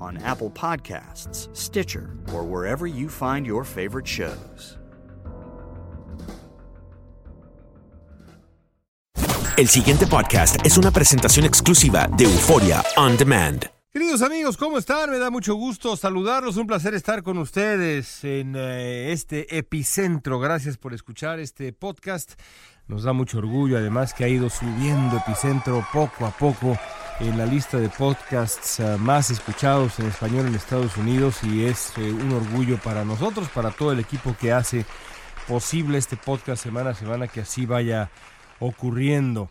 on 0.00 0.18
Apple 0.18 0.50
Podcasts, 0.50 1.48
Stitcher, 1.56 2.16
or 2.32 2.44
wherever 2.44 2.86
you 2.86 3.08
find 3.08 3.46
your 3.46 3.64
favorite 3.64 4.06
shows. 4.06 4.78
El 9.56 9.68
siguiente 9.68 10.08
podcast 10.08 10.56
es 10.66 10.76
una 10.78 10.90
presentación 10.90 11.46
exclusiva 11.46 12.08
de 12.16 12.24
Euforia 12.24 12.82
On 12.96 13.16
Demand. 13.16 13.70
Queridos 13.92 14.22
amigos, 14.22 14.56
¿cómo 14.56 14.78
están? 14.78 15.08
Me 15.12 15.18
da 15.18 15.30
mucho 15.30 15.54
gusto 15.54 15.96
saludarlos. 15.96 16.56
Un 16.56 16.66
placer 16.66 16.94
estar 16.94 17.22
con 17.22 17.38
ustedes 17.38 18.24
en 18.24 18.56
eh, 18.56 19.12
este 19.12 19.56
epicentro. 19.56 20.40
Gracias 20.40 20.76
por 20.76 20.92
escuchar 20.92 21.38
este 21.38 21.72
podcast. 21.72 22.32
Nos 22.88 23.04
da 23.04 23.12
mucho 23.12 23.38
orgullo, 23.38 23.78
además, 23.78 24.12
que 24.12 24.24
ha 24.24 24.28
ido 24.28 24.50
subiendo 24.50 25.18
epicentro 25.18 25.86
poco 25.92 26.26
a 26.26 26.32
poco 26.32 26.76
en 27.20 27.38
la 27.38 27.46
lista 27.46 27.78
de 27.78 27.88
podcasts 27.88 28.80
eh, 28.80 28.96
más 28.98 29.30
escuchados 29.30 29.98
en 30.00 30.06
español 30.06 30.46
en 30.46 30.54
Estados 30.54 30.96
Unidos 30.96 31.44
y 31.44 31.64
es 31.64 31.96
eh, 31.96 32.12
un 32.12 32.32
orgullo 32.32 32.78
para 32.78 33.04
nosotros, 33.04 33.48
para 33.50 33.70
todo 33.70 33.92
el 33.92 34.00
equipo 34.00 34.34
que 34.38 34.52
hace 34.52 34.84
posible 35.46 35.98
este 35.98 36.16
podcast 36.16 36.62
semana 36.62 36.90
a 36.90 36.94
semana 36.94 37.28
que 37.28 37.40
así 37.40 37.66
vaya 37.66 38.10
ocurriendo. 38.58 39.48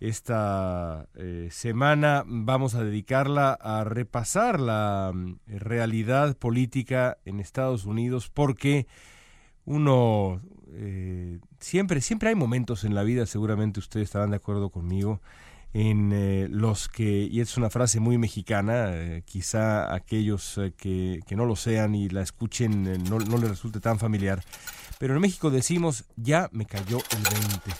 Esta 0.00 1.06
eh, 1.14 1.48
semana 1.50 2.24
vamos 2.26 2.74
a 2.74 2.82
dedicarla 2.82 3.52
a 3.52 3.84
repasar 3.84 4.58
la 4.58 5.12
mm, 5.14 5.36
realidad 5.46 6.36
política 6.36 7.18
en 7.24 7.38
Estados 7.38 7.84
Unidos 7.84 8.28
porque 8.32 8.86
uno 9.64 10.42
siempre, 11.60 12.00
siempre 12.00 12.30
hay 12.30 12.34
momentos 12.34 12.84
en 12.84 12.94
la 12.94 13.04
vida, 13.04 13.24
seguramente 13.26 13.78
ustedes 13.78 14.08
estarán 14.08 14.30
de 14.30 14.36
acuerdo 14.36 14.70
conmigo, 14.70 15.20
en 15.74 16.12
eh, 16.12 16.46
los 16.48 16.88
que, 16.88 17.28
y 17.28 17.40
es 17.40 17.56
una 17.56 17.68
frase 17.68 17.98
muy 17.98 18.16
mexicana, 18.16 18.92
eh, 18.92 19.22
quizá 19.26 19.92
aquellos 19.92 20.56
eh, 20.58 20.72
que, 20.76 21.20
que, 21.26 21.34
no 21.34 21.46
lo 21.46 21.56
sean 21.56 21.96
y 21.96 22.08
la 22.08 22.22
escuchen 22.22 22.86
eh, 22.86 22.98
no, 22.98 23.18
no 23.18 23.38
les 23.38 23.50
resulte 23.50 23.80
tan 23.80 23.98
familiar, 23.98 24.40
pero 25.00 25.14
en 25.14 25.20
México 25.20 25.50
decimos, 25.50 26.04
ya 26.14 26.48
me 26.52 26.64
cayó 26.64 26.98
el 26.98 27.22
20, 27.22 27.70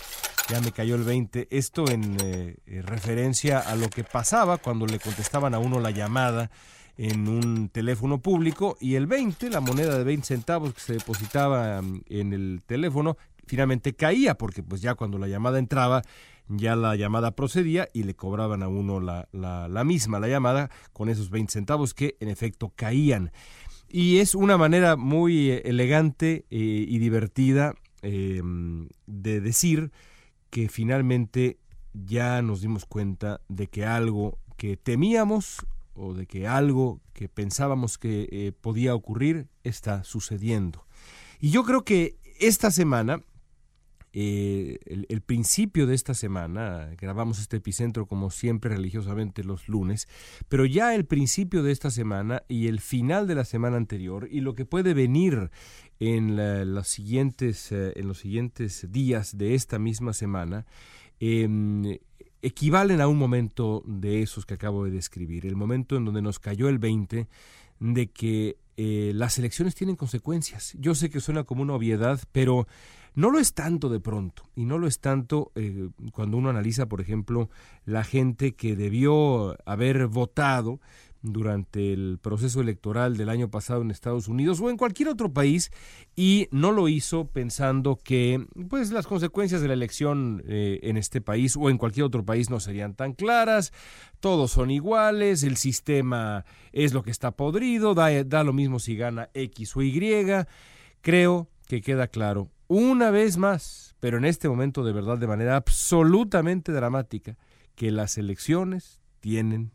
ya 0.49 0.61
me 0.61 0.73
cayó 0.73 0.97
el 0.97 1.05
20, 1.05 1.47
esto 1.53 1.89
en 1.89 2.19
referencia 2.67 3.61
a 3.61 3.77
lo 3.77 3.89
que 3.89 4.03
pasaba 4.03 4.59
cuando 4.59 4.87
le 4.87 4.99
contestaban 4.99 5.55
a 5.55 5.61
uno 5.61 5.79
la 5.79 5.93
llamada 5.93 6.51
en 6.97 7.29
un 7.29 7.69
teléfono 7.69 8.19
público 8.19 8.77
y 8.81 8.95
el 8.97 9.07
20, 9.07 9.51
la 9.51 9.61
moneda 9.61 9.97
de 9.99 10.05
20 10.05 10.27
centavos 10.27 10.75
que 10.75 10.81
se 10.81 10.93
depositaba 10.95 11.83
mm, 11.83 12.03
en 12.09 12.33
el 12.33 12.63
teléfono, 12.67 13.17
finalmente 13.47 13.95
caía 13.95 14.37
porque 14.37 14.63
pues 14.63 14.81
ya 14.81 14.95
cuando 14.95 15.19
la 15.19 15.29
llamada 15.29 15.59
entraba 15.59 16.03
ya 16.49 16.77
la 16.77 16.97
llamada 16.97 17.35
procedía 17.35 17.89
y 17.93 18.03
le 18.03 18.15
cobraban 18.15 18.63
a 18.63 18.69
uno 18.69 19.01
la, 19.01 19.29
la, 19.33 19.85
misma, 19.85 20.21
la 20.21 20.29
llamada, 20.29 20.71
con 20.93 21.09
esos 21.09 21.31
20 21.31 21.53
centavos 21.53 21.95
que 21.95 22.17
en 22.21 22.29
efecto 22.29 22.73
caían. 22.75 23.33
Y 23.89 24.19
es 24.19 24.35
una 24.35 24.59
manera 24.59 24.97
muy 24.97 25.51
elegante 25.51 26.45
eh, 26.51 26.57
y 26.89 26.99
divertida 26.99 27.75
eh, 28.03 28.43
de 29.07 29.41
decir 29.41 29.93
que 30.51 30.69
finalmente 30.69 31.59
ya 31.93 32.43
nos 32.43 32.61
dimos 32.61 32.87
cuenta 32.87 33.41
de 33.49 33.69
que 33.69 33.85
algo 33.85 34.39
que 34.57 34.77
temíamos 34.77 35.65
o 35.95 36.13
de 36.13 36.27
que 36.27 36.47
algo 36.47 37.01
que 37.13 37.29
pensábamos 37.29 37.99
que 37.99 38.29
eh, 38.31 38.53
podía 38.53 38.95
ocurrir 38.95 39.49
está 39.63 40.05
sucediendo. 40.05 40.87
Y 41.41 41.51
yo 41.51 41.65
creo 41.65 41.85
que 41.85 42.17
esta 42.41 42.71
semana 42.71 43.23
eh, 44.17 44.79
el, 45.09 45.21
principio 45.23 45.89
de 45.89 45.97
esta 45.97 46.15
semana, 46.15 46.89
grabamos 47.01 47.41
este 47.41 47.57
epicentro 47.57 48.07
como 48.07 48.31
siempre 48.31 48.71
religiosamente 48.71 49.43
los 49.43 49.69
lunes, 49.69 50.07
pero 50.49 50.65
ya 50.67 50.95
el 50.95 51.05
principio 51.05 51.65
de 51.65 51.73
esta 51.73 51.91
semana 51.91 52.45
y 52.47 52.69
el 52.69 52.79
final 52.79 53.27
de 53.27 53.35
la 53.35 53.45
semana 53.45 53.77
anterior 53.77 54.29
y 54.31 54.41
lo 54.41 54.55
que 54.55 54.67
puede 54.67 54.95
venir 54.95 55.51
en, 55.99 56.37
los, 56.73 56.87
siguientes, 56.87 57.73
eh, 57.73 57.93
en 57.97 58.07
los 58.07 58.19
siguientes 58.19 58.87
días 58.93 59.37
de 59.37 59.57
esta 59.57 59.81
misma 59.81 60.13
semana, 60.13 60.65
eh, 61.19 61.99
equivalen 62.41 63.01
a 63.01 63.09
un 63.09 63.19
momento 63.19 63.83
de 63.85 64.23
esos 64.23 64.47
que 64.47 64.55
acabo 64.55 64.85
de 64.85 64.93
describir, 64.93 65.45
el 65.45 65.57
momento 65.57 65.97
en 65.97 66.05
donde 66.05 66.23
nos 66.23 66.39
cayó 66.39 66.69
el 66.69 66.79
20 66.79 67.27
de 67.81 68.07
que 68.13 68.59
eh, 68.77 69.13
las 69.15 69.39
elecciones 69.39 69.75
tienen 69.75 69.97
consecuencias. 69.97 70.75
Yo 70.79 70.95
sé 70.95 71.11
que 71.11 71.21
suena 71.21 71.45
como 71.45 71.63
una 71.63 71.75
obviedad, 71.75 72.21
pero 72.33 72.67
no 73.15 73.31
lo 73.31 73.39
es 73.39 73.55
tanto 73.55 73.89
de 73.89 74.01
pronto, 74.01 74.43
y 74.57 74.65
no 74.65 74.79
lo 74.79 74.87
es 74.87 74.99
tanto 74.99 75.53
eh, 75.55 75.91
cuando 76.13 76.37
uno 76.37 76.51
analiza, 76.51 76.87
por 76.87 77.01
ejemplo, 77.01 77.49
la 77.85 78.03
gente 78.03 78.55
que 78.55 78.75
debió 78.75 79.57
haber 79.67 80.09
votado 80.09 80.81
durante 81.25 81.95
el 81.95 82.19
proceso 82.21 82.61
electoral 82.61 83.17
del 83.17 83.31
año 83.31 83.51
pasado 83.51 83.81
en 83.81 83.91
Estados 83.91 84.29
Unidos 84.29 84.61
o 84.61 84.69
en 84.69 84.77
cualquier 84.77 85.09
otro 85.09 85.33
país 85.33 85.73
y 86.15 86.49
no 86.51 86.71
lo 86.71 86.87
hizo 86.87 87.29
pensando 87.29 87.97
que 87.97 88.47
pues 88.69 88.93
las 88.93 89.07
consecuencias 89.07 89.63
de 89.63 89.69
la 89.69 89.75
elección 89.75 90.43
eh, 90.47 90.81
en 90.83 90.99
este 90.99 91.23
país 91.23 91.57
o 91.57 91.71
en 91.71 91.79
cualquier 91.79 92.05
otro 92.05 92.25
país 92.27 92.51
no 92.51 92.61
serían 92.61 92.95
tan 92.95 93.15
claras, 93.15 93.73
todos 94.21 94.51
son 94.53 94.71
iguales, 94.71 95.43
el 95.45 95.57
sistema 95.57 96.45
es 96.73 96.93
lo 96.93 97.03
que 97.03 97.11
está 97.11 97.31
podrido, 97.31 97.95
da, 97.95 98.23
da 98.23 98.45
lo 98.45 98.53
mismo 98.53 98.79
si 98.79 98.95
gana 98.95 99.31
X 99.33 99.77
o 99.77 99.83
Y. 99.83 99.95
Creo 101.01 101.49
que 101.67 101.81
queda 101.81 102.09
claro 102.09 102.51
una 102.69 103.11
vez 103.11 103.39
más, 103.39 103.97
pero 103.99 104.19
en 104.19 104.27
este 104.27 104.49
momento 104.49 104.85
de 104.85 104.93
verdad 104.93 105.17
de 105.17 105.27
manera 105.27 105.57
absolutamente 105.57 106.73
dramática, 106.73 107.39
que 107.75 107.91
las 107.91 108.19
elecciones 108.19 109.01
tienen 109.21 109.73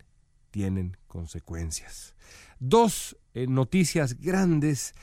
tienen 0.50 0.98
consecuencias. 1.07 2.16
Dos 2.60 3.18
eh, 3.34 3.48
noticias 3.48 4.19
grandes 4.19 4.94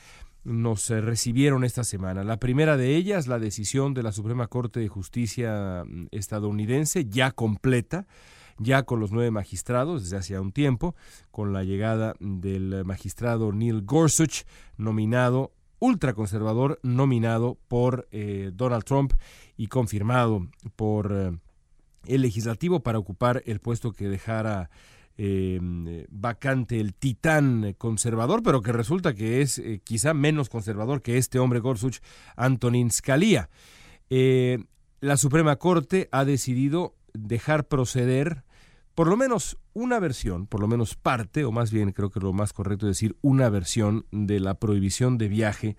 nos 0.43 0.89
eh, 0.89 1.01
recibieron 1.01 1.63
esta 1.63 1.83
semana. 1.83 2.23
La 2.23 2.37
primera 2.37 2.77
de 2.77 2.95
ellas, 2.95 3.27
la 3.27 3.37
decisión 3.37 3.93
de 3.93 4.03
la 4.03 4.13
Suprema 4.13 4.47
Corte 4.47 4.79
de 4.79 4.87
Justicia 4.87 5.83
mm, 5.85 6.07
estadounidense, 6.11 7.05
ya 7.05 7.31
completa, 7.31 8.07
ya 8.57 8.83
con 8.83 8.99
los 8.99 9.11
nueve 9.11 9.29
magistrados 9.29 10.03
desde 10.03 10.17
hace 10.17 10.39
un 10.39 10.51
tiempo, 10.51 10.95
con 11.31 11.51
la 11.51 11.63
llegada 11.63 12.15
del 12.19 12.85
magistrado 12.85 13.51
Neil 13.51 13.81
Gorsuch, 13.83 14.45
nominado 14.77 15.51
ultraconservador, 15.79 16.79
nominado 16.81 17.57
por 17.67 18.07
eh, 18.11 18.51
Donald 18.53 18.83
Trump 18.83 19.13
y 19.57 19.67
confirmado 19.67 20.47
por 20.75 21.39
el 22.05 22.21
legislativo 22.21 22.79
para 22.79 22.99
ocupar 22.99 23.43
el 23.45 23.59
puesto 23.59 23.91
que 23.91 24.07
dejara 24.07 24.69
eh, 25.17 25.59
vacante 26.09 26.79
el 26.79 26.93
titán 26.93 27.75
conservador, 27.77 28.43
pero 28.43 28.61
que 28.61 28.71
resulta 28.71 29.15
que 29.15 29.41
es 29.41 29.57
eh, 29.57 29.81
quizá 29.83 30.13
menos 30.13 30.49
conservador 30.49 31.01
que 31.01 31.17
este 31.17 31.39
hombre 31.39 31.59
Gorsuch, 31.59 31.99
Antonin 32.35 32.91
Scalia. 32.91 33.49
Eh, 34.09 34.59
la 34.99 35.17
Suprema 35.17 35.55
Corte 35.55 36.07
ha 36.11 36.23
decidido 36.23 36.95
dejar 37.13 37.67
proceder 37.67 38.43
por 38.93 39.07
lo 39.07 39.17
menos 39.17 39.57
una 39.73 39.99
versión, 39.99 40.47
por 40.47 40.59
lo 40.59 40.67
menos 40.67 40.95
parte, 40.95 41.45
o 41.45 41.51
más 41.51 41.71
bien 41.71 41.91
creo 41.91 42.09
que 42.09 42.19
lo 42.19 42.33
más 42.33 42.53
correcto 42.53 42.87
es 42.87 42.97
decir 42.97 43.15
una 43.21 43.49
versión 43.49 44.05
de 44.11 44.39
la 44.39 44.55
prohibición 44.55 45.17
de 45.17 45.27
viaje 45.27 45.77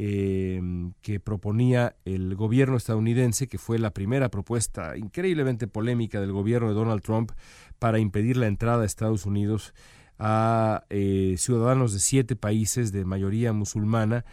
que 0.00 1.20
proponía 1.20 1.94
el 2.06 2.34
gobierno 2.34 2.78
estadounidense, 2.78 3.48
que 3.48 3.58
fue 3.58 3.78
la 3.78 3.90
primera 3.90 4.30
propuesta 4.30 4.96
increíblemente 4.96 5.66
polémica 5.66 6.20
del 6.22 6.32
gobierno 6.32 6.68
de 6.68 6.74
Donald 6.74 7.02
Trump 7.02 7.32
para 7.78 7.98
impedir 7.98 8.38
la 8.38 8.46
entrada 8.46 8.82
a 8.82 8.86
Estados 8.86 9.26
Unidos 9.26 9.74
a 10.18 10.84
eh, 10.88 11.34
ciudadanos 11.36 11.92
de 11.92 11.98
siete 11.98 12.34
países 12.34 12.92
de 12.92 13.04
mayoría 13.04 13.52
musulmana 13.52 14.24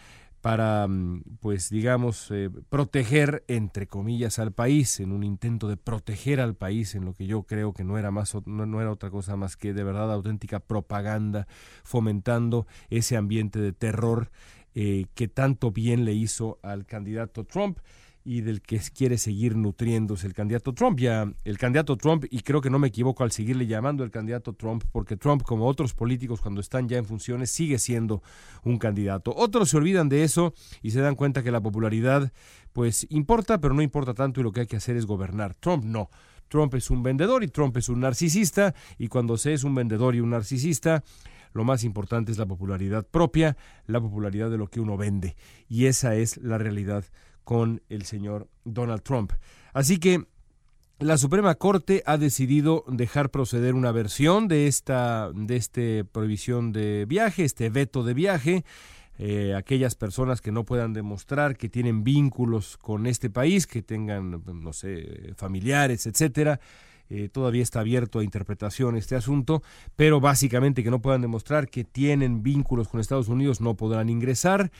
para, 0.42 0.88
mm, 0.88 1.24
pues 1.42 1.70
digamos, 1.70 2.32
eh, 2.32 2.50
proteger, 2.70 3.44
entre 3.50 3.88
comillas, 3.88 4.40
al 4.40 4.54
país, 4.54 5.02
en 5.02 5.12
un 5.12 5.24
intento 5.24 5.68
de 5.68 5.76
proteger 5.76 6.40
al 6.40 6.56
país, 6.56 6.96
en 6.96 7.04
lo 7.04 7.14
que 7.14 7.26
yo 7.26 7.44
creo 7.44 7.74
que 7.74 7.84
no 7.84 7.98
era, 7.98 8.12
más, 8.12 8.34
no, 8.46 8.82
era 8.82 8.92
otra 8.92 9.10
cosa 9.10 9.36
más 9.36 9.58
que 9.58 9.74
de 9.74 9.84
verdad 9.84 10.14
auténtica 10.14 10.60
propaganda, 10.60 11.48
fomentando 11.84 12.68
ese 12.90 13.18
ambiente 13.18 13.60
de 13.60 13.74
terror 13.74 14.30
eh, 14.80 15.08
que 15.16 15.28
tanto 15.28 15.72
bien 15.72 16.06
le 16.06 16.14
hizo 16.14 16.60
al 16.62 16.86
candidato 16.86 17.46
Trump 17.46 17.80
y 18.24 18.42
del 18.42 18.62
que 18.62 18.80
quiere 18.96 19.18
seguir 19.18 19.56
nutriéndose 19.56 20.28
el 20.28 20.36
candidato 20.36 20.72
Trump. 20.72 21.00
Ya 21.00 21.34
el 21.46 21.58
candidato 21.58 21.98
Trump, 21.98 22.26
y 22.30 22.42
creo 22.42 22.62
que 22.62 22.70
no 22.70 22.78
me 22.78 22.90
equivoco 22.90 23.24
al 23.24 23.32
seguirle 23.32 23.66
llamando 23.66 24.04
el 24.04 24.12
candidato 24.12 24.54
Trump, 24.54 24.84
porque 24.92 25.18
Trump, 25.18 25.42
como 25.42 25.66
otros 25.66 25.96
políticos 25.96 26.42
cuando 26.42 26.62
están 26.62 26.88
ya 26.88 27.00
en 27.00 27.06
funciones, 27.06 27.50
sigue 27.50 27.80
siendo 27.80 28.22
un 28.64 28.78
candidato. 28.78 29.34
Otros 29.36 29.72
se 29.72 29.78
olvidan 29.78 30.10
de 30.10 30.24
eso 30.24 30.54
y 30.84 30.92
se 30.92 31.02
dan 31.02 31.16
cuenta 31.16 31.42
que 31.42 31.50
la 31.50 31.60
popularidad, 31.60 32.32
pues 32.72 33.08
importa, 33.10 33.60
pero 33.60 33.74
no 33.74 33.82
importa 33.82 34.14
tanto 34.14 34.42
y 34.42 34.44
lo 34.44 34.52
que 34.52 34.60
hay 34.60 34.68
que 34.68 34.78
hacer 34.78 34.96
es 34.96 35.08
gobernar. 35.08 35.56
Trump 35.56 35.86
no. 35.86 36.12
Trump 36.50 36.76
es 36.76 36.92
un 36.92 37.02
vendedor 37.02 37.44
y 37.44 37.48
Trump 37.48 37.76
es 37.78 37.90
un 37.90 38.02
narcisista, 38.02 38.76
y 39.00 39.08
cuando 39.08 39.38
se 39.38 39.54
es 39.54 39.64
un 39.64 39.74
vendedor 39.74 40.14
y 40.14 40.20
un 40.20 40.30
narcisista, 40.30 41.04
lo 41.54 41.64
más 41.64 41.84
importante 41.84 42.32
es 42.32 42.38
la 42.38 42.46
popularidad 42.46 43.06
propia, 43.06 43.58
la 43.86 44.02
popularidad 44.02 44.50
de 44.50 44.58
lo 44.58 44.68
que 44.68 44.80
uno 44.80 44.98
vende. 44.98 45.36
Y 45.68 45.86
esa 45.86 46.16
es 46.16 46.38
la 46.38 46.58
realidad 46.58 47.06
con 47.44 47.82
el 47.90 48.04
señor 48.04 48.48
Donald 48.66 49.04
Trump. 49.04 49.34
Así 49.74 50.00
que 50.00 50.26
la 51.00 51.18
Suprema 51.18 51.54
Corte 51.56 52.02
ha 52.06 52.18
decidido 52.18 52.84
dejar 52.88 53.30
proceder 53.30 53.76
una 53.76 53.92
versión 53.92 54.48
de 54.48 54.68
esta 54.68 55.32
de 55.32 55.56
este 55.56 56.04
prohibición 56.06 56.72
de 56.72 57.06
viaje, 57.06 57.44
este 57.44 57.70
veto 57.70 58.04
de 58.04 58.14
viaje. 58.14 58.66
Eh, 59.20 59.56
aquellas 59.56 59.96
personas 59.96 60.42
que 60.42 60.52
no 60.52 60.64
puedan 60.64 60.94
demostrar 60.94 61.58
que 61.58 61.70
tienen 61.70 62.04
vínculos 62.04 62.78
con 62.78 63.08
este 63.08 63.32
país, 63.32 63.66
que 63.66 63.82
tengan, 63.82 64.44
no 64.46 64.74
sé, 64.74 65.34
familiares, 65.36 66.06
etcétera, 66.06 66.60
eh, 67.10 67.30
todavía 67.30 67.64
está 67.64 67.80
abierto 67.80 68.20
a 68.20 68.24
interpretación 68.24 68.98
este 68.98 69.16
asunto, 69.16 69.64
pero 69.96 70.20
básicamente 70.20 70.84
que 70.84 70.92
no 70.92 71.02
puedan 71.02 71.22
demostrar 71.22 71.70
que 71.70 71.84
tienen 71.84 72.44
vínculos 72.44 72.88
con 72.88 73.00
Estados 73.00 73.30
Unidos 73.30 73.62
no 73.62 73.76
podrán 73.76 74.10
ingresar 74.10 74.72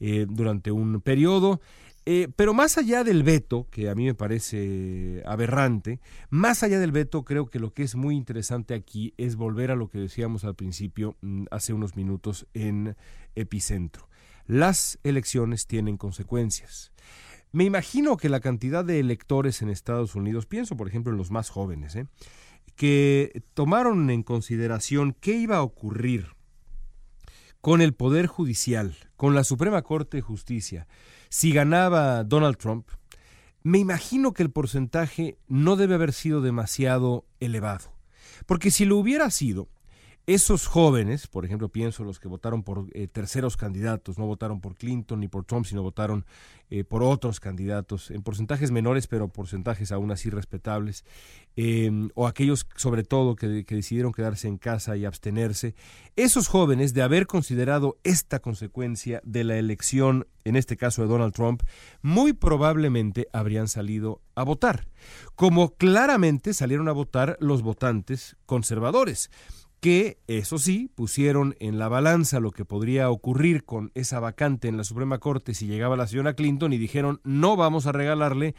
eh, 0.00 0.26
durante 0.28 0.70
un 0.70 1.00
periodo. 1.00 1.60
Eh, 2.06 2.28
pero 2.36 2.52
más 2.52 2.76
allá 2.76 3.02
del 3.02 3.22
veto, 3.22 3.66
que 3.70 3.88
a 3.88 3.94
mí 3.94 4.04
me 4.04 4.14
parece 4.14 5.22
aberrante, 5.24 6.00
más 6.28 6.62
allá 6.62 6.78
del 6.78 6.92
veto, 6.92 7.24
creo 7.24 7.46
que 7.46 7.58
lo 7.58 7.72
que 7.72 7.82
es 7.82 7.94
muy 7.94 8.14
interesante 8.14 8.74
aquí 8.74 9.14
es 9.16 9.36
volver 9.36 9.70
a 9.70 9.76
lo 9.76 9.88
que 9.88 9.98
decíamos 9.98 10.44
al 10.44 10.54
principio, 10.54 11.16
mm, 11.22 11.44
hace 11.50 11.72
unos 11.72 11.96
minutos, 11.96 12.46
en 12.52 12.94
Epicentro. 13.34 14.08
Las 14.46 14.98
elecciones 15.02 15.66
tienen 15.66 15.96
consecuencias. 15.96 16.92
Me 17.54 17.62
imagino 17.62 18.16
que 18.16 18.28
la 18.28 18.40
cantidad 18.40 18.84
de 18.84 18.98
electores 18.98 19.62
en 19.62 19.68
Estados 19.68 20.16
Unidos, 20.16 20.44
pienso 20.44 20.76
por 20.76 20.88
ejemplo 20.88 21.12
en 21.12 21.18
los 21.18 21.30
más 21.30 21.50
jóvenes, 21.50 21.94
¿eh? 21.94 22.08
que 22.74 23.44
tomaron 23.54 24.10
en 24.10 24.24
consideración 24.24 25.16
qué 25.20 25.36
iba 25.36 25.58
a 25.58 25.62
ocurrir 25.62 26.34
con 27.60 27.80
el 27.80 27.94
Poder 27.94 28.26
Judicial, 28.26 28.96
con 29.14 29.36
la 29.36 29.44
Suprema 29.44 29.82
Corte 29.82 30.16
de 30.16 30.22
Justicia, 30.22 30.88
si 31.28 31.52
ganaba 31.52 32.24
Donald 32.24 32.56
Trump, 32.56 32.88
me 33.62 33.78
imagino 33.78 34.32
que 34.32 34.42
el 34.42 34.50
porcentaje 34.50 35.38
no 35.46 35.76
debe 35.76 35.94
haber 35.94 36.12
sido 36.12 36.40
demasiado 36.40 37.24
elevado. 37.38 37.94
Porque 38.46 38.72
si 38.72 38.84
lo 38.84 38.96
hubiera 38.96 39.30
sido, 39.30 39.68
esos 40.26 40.66
jóvenes, 40.66 41.26
por 41.26 41.44
ejemplo, 41.44 41.68
pienso 41.68 42.02
los 42.02 42.18
que 42.18 42.28
votaron 42.28 42.62
por 42.62 42.86
eh, 42.92 43.08
terceros 43.08 43.58
candidatos, 43.58 44.18
no 44.18 44.26
votaron 44.26 44.62
por 44.62 44.74
Clinton 44.74 45.20
ni 45.20 45.28
por 45.28 45.44
Trump, 45.44 45.66
sino 45.66 45.82
votaron 45.82 46.24
eh, 46.70 46.82
por 46.82 47.02
otros 47.02 47.40
candidatos, 47.40 48.10
en 48.10 48.22
porcentajes 48.22 48.70
menores, 48.70 49.06
pero 49.06 49.28
porcentajes 49.28 49.92
aún 49.92 50.10
así 50.10 50.30
respetables, 50.30 51.04
em, 51.56 52.08
o 52.14 52.26
aquellos 52.26 52.66
sobre 52.74 53.04
todo 53.04 53.36
que, 53.36 53.66
que 53.66 53.74
decidieron 53.74 54.12
quedarse 54.12 54.48
en 54.48 54.56
casa 54.56 54.96
y 54.96 55.04
abstenerse, 55.04 55.74
esos 56.16 56.48
jóvenes, 56.48 56.94
de 56.94 57.02
haber 57.02 57.26
considerado 57.26 57.98
esta 58.02 58.40
consecuencia 58.40 59.20
de 59.24 59.44
la 59.44 59.58
elección, 59.58 60.26
en 60.44 60.56
este 60.56 60.78
caso 60.78 61.02
de 61.02 61.08
Donald 61.08 61.34
Trump, 61.34 61.62
muy 62.00 62.32
probablemente 62.32 63.28
habrían 63.34 63.68
salido 63.68 64.22
a 64.34 64.42
votar, 64.42 64.88
como 65.34 65.74
claramente 65.74 66.54
salieron 66.54 66.88
a 66.88 66.92
votar 66.92 67.36
los 67.40 67.60
votantes 67.60 68.36
conservadores 68.46 69.30
que, 69.84 70.16
eso 70.28 70.56
sí, 70.56 70.90
pusieron 70.94 71.56
en 71.60 71.78
la 71.78 71.88
balanza 71.88 72.40
lo 72.40 72.52
que 72.52 72.64
podría 72.64 73.10
ocurrir 73.10 73.66
con 73.66 73.92
esa 73.94 74.18
vacante 74.18 74.66
en 74.66 74.78
la 74.78 74.84
Suprema 74.84 75.18
Corte 75.18 75.52
si 75.52 75.66
llegaba 75.66 75.94
la 75.94 76.06
señora 76.06 76.32
Clinton 76.32 76.72
y 76.72 76.78
dijeron 76.78 77.20
no 77.22 77.54
vamos 77.54 77.84
a 77.84 77.92
regalarle 77.92 78.54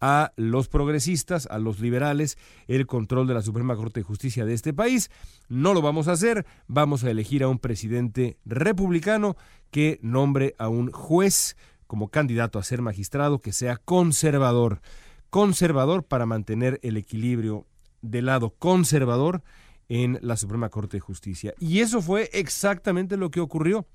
a 0.00 0.30
los 0.36 0.68
progresistas, 0.68 1.48
a 1.50 1.58
los 1.58 1.80
liberales, 1.80 2.38
el 2.68 2.86
control 2.86 3.26
de 3.26 3.34
la 3.34 3.42
Suprema 3.42 3.74
Corte 3.74 3.98
de 3.98 4.04
Justicia 4.04 4.44
de 4.44 4.54
este 4.54 4.72
país. 4.72 5.10
No 5.48 5.74
lo 5.74 5.82
vamos 5.82 6.06
a 6.06 6.12
hacer, 6.12 6.46
vamos 6.68 7.02
a 7.02 7.10
elegir 7.10 7.42
a 7.42 7.48
un 7.48 7.58
presidente 7.58 8.38
republicano 8.44 9.36
que 9.72 9.98
nombre 10.00 10.54
a 10.58 10.68
un 10.68 10.92
juez 10.92 11.56
como 11.88 12.06
candidato 12.06 12.56
a 12.56 12.62
ser 12.62 12.82
magistrado 12.82 13.40
que 13.40 13.52
sea 13.52 13.78
conservador. 13.78 14.80
Conservador 15.28 16.04
para 16.04 16.24
mantener 16.24 16.78
el 16.84 16.96
equilibrio 16.98 17.66
del 18.00 18.26
lado 18.26 18.50
conservador 18.50 19.42
en 19.88 20.18
la 20.22 20.36
Suprema 20.36 20.68
Corte 20.68 20.98
de 20.98 21.00
Justicia. 21.00 21.54
Y 21.58 21.80
eso 21.80 22.02
fue 22.02 22.30
exactamente 22.32 23.16
lo 23.16 23.30
que 23.30 23.40
ocurrió. 23.40 23.86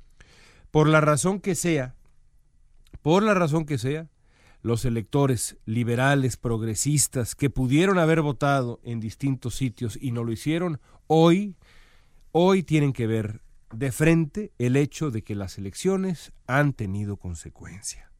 Por 0.71 0.87
la 0.87 1.01
razón 1.01 1.39
que 1.39 1.55
sea, 1.55 1.95
por 3.01 3.23
la 3.23 3.33
razón 3.33 3.65
que 3.65 3.77
sea, 3.77 4.09
los 4.61 4.85
electores 4.85 5.57
liberales, 5.65 6.37
progresistas, 6.37 7.35
que 7.35 7.49
pudieron 7.49 7.99
haber 7.99 8.21
votado 8.21 8.79
en 8.83 8.99
distintos 8.99 9.55
sitios 9.55 9.99
y 10.01 10.11
no 10.11 10.23
lo 10.23 10.31
hicieron, 10.31 10.79
hoy, 11.07 11.57
hoy 12.31 12.63
tienen 12.63 12.93
que 12.93 13.05
ver 13.05 13.41
de 13.73 13.91
frente 13.91 14.53
el 14.57 14.75
hecho 14.75 15.11
de 15.11 15.21
que 15.21 15.35
las 15.35 15.57
elecciones 15.57 16.31
han 16.47 16.73
tenido 16.73 17.17
consecuencia. 17.17 18.11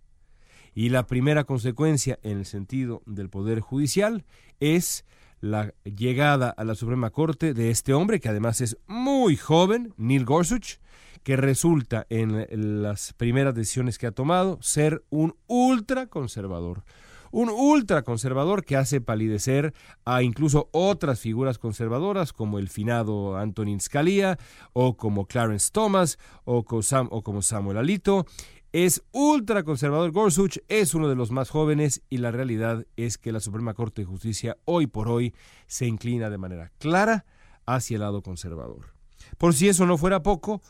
Y 0.75 0.89
la 0.89 1.07
primera 1.07 1.43
consecuencia 1.45 2.19
en 2.23 2.39
el 2.39 2.45
sentido 2.45 3.03
del 3.05 3.29
Poder 3.29 3.59
Judicial 3.59 4.25
es 4.59 5.05
la 5.43 5.73
llegada 5.83 6.51
a 6.51 6.63
la 6.63 6.73
Suprema 6.73 7.09
Corte 7.09 7.53
de 7.53 7.69
este 7.69 7.93
hombre, 7.93 8.21
que 8.21 8.29
además 8.29 8.61
es 8.61 8.77
muy 8.87 9.35
joven, 9.35 9.93
Neil 9.97 10.23
Gorsuch, 10.23 10.79
que 11.21 11.35
resulta 11.35 12.07
en 12.09 12.81
las 12.81 13.11
primeras 13.11 13.53
decisiones 13.53 13.97
que 13.97 14.07
ha 14.07 14.11
tomado 14.11 14.57
ser 14.61 15.03
un 15.09 15.35
ultraconservador 15.47 16.85
un 17.31 17.49
ultraconservador 17.49 18.63
que 18.63 18.77
hace 18.77 19.01
palidecer 19.01 19.73
a 20.05 20.21
incluso 20.21 20.69
otras 20.71 21.19
figuras 21.19 21.57
conservadoras 21.57 22.31
como 22.31 22.59
el 22.59 22.69
finado 22.69 23.37
Antonin 23.37 23.81
Scalia 23.81 24.37
o 24.71 24.95
como 24.95 25.25
Clarence 25.25 25.71
Thomas 25.73 26.19
o 26.45 26.63
como 26.63 27.41
Samuel 27.41 27.77
Alito. 27.77 28.27
Es 28.73 29.03
ultraconservador 29.11 30.11
Gorsuch, 30.11 30.57
es 30.67 30.95
uno 30.95 31.07
de 31.07 31.13
los 31.13 31.29
más 31.29 31.51
jóvenes 31.51 32.01
y 32.09 32.17
la 32.17 32.31
realidad 32.31 32.87
es 32.97 33.19
que 33.19 33.31
la 33.31 33.39
Suprema 33.39 33.75
Corte 33.75 34.01
de 34.01 34.07
Justicia 34.07 34.57
hoy 34.65 34.87
por 34.87 35.09
hoy 35.09 35.35
se 35.67 35.85
inclina 35.85 36.31
de 36.31 36.39
manera 36.39 36.71
clara 36.79 37.23
hacia 37.67 37.97
el 37.97 38.01
lado 38.01 38.23
conservador. 38.23 38.95
Por 39.37 39.53
si 39.53 39.69
eso 39.69 39.85
no 39.85 39.99
fuera 39.99 40.23
poco, 40.23 40.63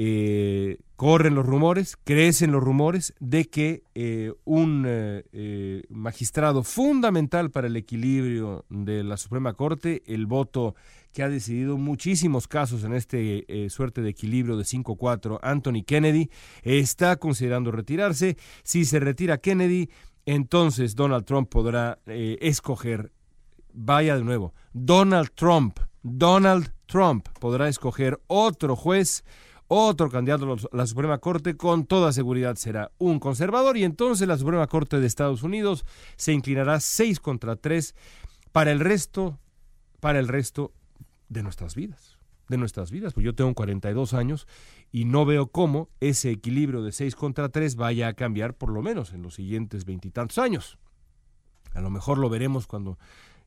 eh, 0.00 0.78
corren 0.94 1.34
los 1.34 1.44
rumores, 1.44 1.96
crecen 2.04 2.52
los 2.52 2.62
rumores 2.62 3.14
de 3.18 3.46
que 3.46 3.82
eh, 3.96 4.32
un 4.44 4.84
eh, 4.86 5.82
magistrado 5.88 6.62
fundamental 6.62 7.50
para 7.50 7.66
el 7.66 7.74
equilibrio 7.74 8.64
de 8.68 9.02
la 9.02 9.16
Suprema 9.16 9.54
Corte, 9.54 10.04
el 10.06 10.26
voto 10.26 10.76
que 11.12 11.24
ha 11.24 11.28
decidido 11.28 11.78
muchísimos 11.78 12.46
casos 12.46 12.84
en 12.84 12.92
este 12.92 13.44
suerte 13.70 14.00
de 14.00 14.10
equilibrio 14.10 14.56
de 14.56 14.62
5-4, 14.62 15.40
Anthony 15.42 15.82
Kennedy, 15.84 16.30
está 16.62 17.16
considerando 17.16 17.72
retirarse. 17.72 18.36
Si 18.62 18.84
se 18.84 19.00
retira 19.00 19.38
Kennedy, 19.38 19.88
entonces 20.26 20.94
Donald 20.94 21.24
Trump 21.24 21.48
podrá 21.48 21.98
escoger, 22.06 23.10
vaya 23.72 24.16
de 24.16 24.22
nuevo, 24.22 24.54
Donald 24.72 25.30
Trump, 25.34 25.80
Donald 26.02 26.72
Trump 26.86 27.28
podrá 27.40 27.68
escoger 27.68 28.20
otro 28.28 28.76
juez 28.76 29.24
otro 29.68 30.10
candidato 30.10 30.50
a 30.52 30.76
la 30.76 30.86
Suprema 30.86 31.18
Corte 31.18 31.56
con 31.56 31.84
toda 31.86 32.12
seguridad 32.12 32.56
será 32.56 32.90
un 32.98 33.20
conservador 33.20 33.76
y 33.76 33.84
entonces 33.84 34.26
la 34.26 34.38
Suprema 34.38 34.66
Corte 34.66 34.98
de 34.98 35.06
Estados 35.06 35.42
Unidos 35.42 35.84
se 36.16 36.32
inclinará 36.32 36.80
6 36.80 37.20
contra 37.20 37.56
3 37.56 37.94
para 38.52 38.72
el 38.72 38.80
resto 38.80 39.38
para 40.00 40.18
el 40.18 40.28
resto 40.28 40.72
de 41.28 41.42
nuestras 41.42 41.74
vidas, 41.74 42.18
de 42.48 42.56
nuestras 42.56 42.90
vidas, 42.90 43.12
pues 43.14 43.24
yo 43.24 43.34
tengo 43.34 43.52
42 43.54 44.14
años 44.14 44.46
y 44.90 45.04
no 45.04 45.26
veo 45.26 45.48
cómo 45.48 45.88
ese 46.00 46.30
equilibrio 46.30 46.82
de 46.82 46.92
6 46.92 47.14
contra 47.14 47.48
3 47.48 47.76
vaya 47.76 48.08
a 48.08 48.14
cambiar 48.14 48.54
por 48.54 48.70
lo 48.70 48.80
menos 48.80 49.12
en 49.12 49.22
los 49.22 49.34
siguientes 49.34 49.84
veintitantos 49.84 50.38
años. 50.38 50.78
A 51.74 51.80
lo 51.80 51.90
mejor 51.90 52.18
lo 52.18 52.30
veremos 52.30 52.66
cuando 52.66 52.98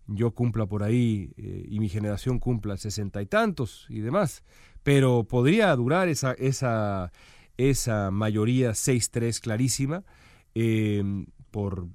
yo 0.08 0.32
cumpla 0.32 0.66
por 0.66 0.84
ahí 0.84 1.32
eh, 1.38 1.66
y 1.70 1.80
mi 1.80 1.90
generación 1.90 2.40
cumpla 2.40 2.78
sesenta 2.78 3.22
y 3.22 3.26
tantos 3.26 3.86
y 3.90 4.00
demás 4.00 4.44
pero 4.84 5.26
podría 5.26 5.76
durar 5.76 6.10
esa, 6.10 6.34
esa, 6.34 7.12
esa 7.58 8.12
mayoría 8.12 8.72
6-3 8.72 9.40
clarísima 9.40 10.04
em, 10.56 11.28
por, 11.52 11.88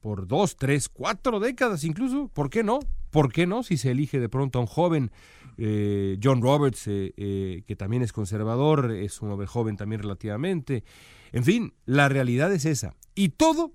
por 0.00 0.26
dos, 0.26 0.56
tres, 0.56 0.88
cuatro 0.88 1.40
décadas 1.40 1.84
incluso. 1.84 2.28
¿Por 2.28 2.50
qué 2.50 2.62
no? 2.62 2.80
¿Por 3.10 3.32
qué 3.32 3.46
no? 3.46 3.62
Si 3.62 3.76
se 3.76 3.92
elige 3.92 4.20
de 4.20 4.28
pronto 4.28 4.58
a 4.58 4.62
un 4.62 4.66
joven, 4.66 5.10
eh, 5.56 6.18
John 6.22 6.42
Roberts, 6.42 6.84
eh, 6.86 7.62
que 7.66 7.76
también 7.76 8.02
es 8.02 8.12
conservador, 8.12 8.90
es 8.90 9.22
un 9.22 9.30
hombre 9.30 9.46
joven 9.46 9.76
también 9.76 10.02
relativamente. 10.02 10.84
En 11.32 11.44
fin, 11.44 11.74
la 11.86 12.08
realidad 12.08 12.52
es 12.52 12.64
esa. 12.64 12.96
Y 13.14 13.30
todo 13.30 13.72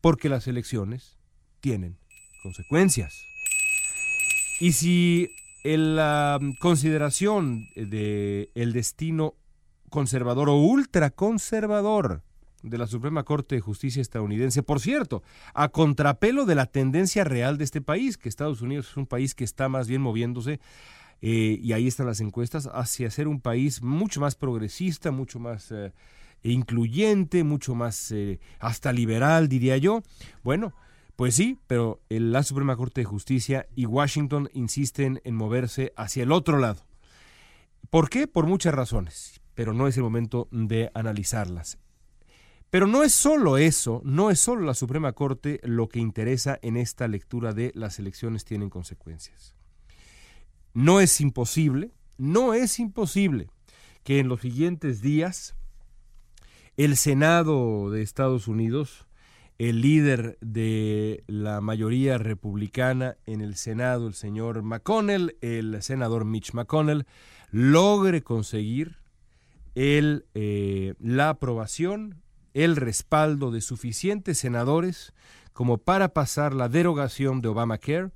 porque 0.00 0.28
las 0.28 0.46
elecciones 0.46 1.18
tienen 1.60 1.98
consecuencias. 2.42 3.24
Y 4.60 4.72
si 4.72 5.30
la 5.64 6.38
consideración 6.58 7.68
de 7.76 8.50
el 8.54 8.72
destino 8.72 9.34
conservador 9.90 10.48
o 10.48 10.56
ultraconservador 10.56 12.22
de 12.62 12.78
la 12.78 12.86
Suprema 12.86 13.24
Corte 13.24 13.56
de 13.56 13.60
Justicia 13.60 14.00
estadounidense, 14.00 14.62
por 14.62 14.80
cierto, 14.80 15.22
a 15.54 15.68
contrapelo 15.68 16.44
de 16.46 16.54
la 16.54 16.66
tendencia 16.66 17.24
real 17.24 17.58
de 17.58 17.64
este 17.64 17.80
país, 17.80 18.16
que 18.16 18.28
Estados 18.28 18.62
Unidos 18.62 18.90
es 18.90 18.96
un 18.96 19.06
país 19.06 19.34
que 19.34 19.44
está 19.44 19.68
más 19.68 19.88
bien 19.88 20.00
moviéndose, 20.00 20.60
eh, 21.20 21.58
y 21.62 21.72
ahí 21.72 21.86
están 21.86 22.06
las 22.06 22.20
encuestas, 22.20 22.68
hacia 22.72 23.10
ser 23.10 23.28
un 23.28 23.40
país 23.40 23.82
mucho 23.82 24.20
más 24.20 24.34
progresista, 24.34 25.10
mucho 25.10 25.38
más 25.38 25.70
eh, 25.70 25.92
incluyente, 26.42 27.44
mucho 27.44 27.74
más 27.74 28.10
eh, 28.10 28.40
hasta 28.58 28.92
liberal, 28.92 29.48
diría 29.48 29.76
yo. 29.76 30.02
Bueno, 30.42 30.72
pues 31.16 31.34
sí, 31.34 31.58
pero 31.66 32.00
la 32.08 32.42
Suprema 32.42 32.76
Corte 32.76 33.02
de 33.02 33.04
Justicia 33.04 33.66
y 33.74 33.86
Washington 33.86 34.48
insisten 34.54 35.20
en 35.24 35.34
moverse 35.34 35.92
hacia 35.96 36.22
el 36.22 36.32
otro 36.32 36.58
lado. 36.58 36.86
¿Por 37.90 38.08
qué? 38.08 38.26
Por 38.26 38.46
muchas 38.46 38.74
razones, 38.74 39.40
pero 39.54 39.74
no 39.74 39.86
es 39.86 39.96
el 39.96 40.02
momento 40.02 40.48
de 40.50 40.90
analizarlas. 40.94 41.78
Pero 42.70 42.86
no 42.86 43.02
es 43.02 43.12
solo 43.12 43.58
eso, 43.58 44.00
no 44.02 44.30
es 44.30 44.40
solo 44.40 44.64
la 44.64 44.72
Suprema 44.72 45.12
Corte 45.12 45.60
lo 45.62 45.90
que 45.90 46.00
interesa 46.00 46.58
en 46.62 46.78
esta 46.78 47.06
lectura 47.06 47.52
de 47.52 47.70
las 47.74 47.98
elecciones 47.98 48.46
tienen 48.46 48.70
consecuencias. 48.70 49.54
No 50.72 51.00
es 51.00 51.20
imposible, 51.20 51.92
no 52.16 52.54
es 52.54 52.78
imposible 52.78 53.50
que 54.04 54.20
en 54.20 54.28
los 54.28 54.40
siguientes 54.40 55.02
días 55.02 55.54
el 56.78 56.96
Senado 56.96 57.90
de 57.90 58.00
Estados 58.00 58.48
Unidos 58.48 59.06
el 59.68 59.80
líder 59.80 60.38
de 60.40 61.22
la 61.28 61.60
mayoría 61.60 62.18
republicana 62.18 63.16
en 63.26 63.40
el 63.40 63.54
Senado, 63.54 64.08
el 64.08 64.14
señor 64.14 64.64
McConnell, 64.64 65.36
el 65.40 65.80
senador 65.84 66.24
Mitch 66.24 66.52
McConnell, 66.52 67.06
logre 67.52 68.22
conseguir 68.22 68.96
el, 69.76 70.26
eh, 70.34 70.94
la 70.98 71.28
aprobación, 71.28 72.24
el 72.54 72.74
respaldo 72.74 73.52
de 73.52 73.60
suficientes 73.60 74.36
senadores 74.38 75.14
como 75.52 75.78
para 75.78 76.12
pasar 76.12 76.54
la 76.54 76.68
derogación 76.68 77.40
de 77.40 77.50
Obamacare 77.50 78.10